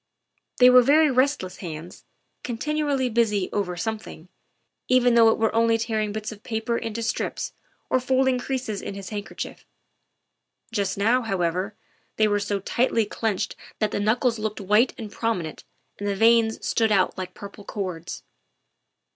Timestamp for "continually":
2.43-3.07